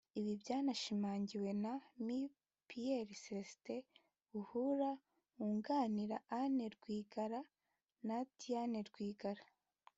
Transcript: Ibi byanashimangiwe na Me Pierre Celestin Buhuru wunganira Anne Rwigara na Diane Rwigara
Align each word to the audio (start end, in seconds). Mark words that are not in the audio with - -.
Ibi 0.19 0.33
byanashimangiwe 0.41 1.49
na 1.63 1.73
Me 2.05 2.19
Pierre 2.67 3.13
Celestin 3.23 3.81
Buhuru 4.31 4.87
wunganira 5.37 6.17
Anne 6.39 6.65
Rwigara 6.75 7.41
na 8.07 8.17
Diane 8.39 8.79
Rwigara 8.89 9.43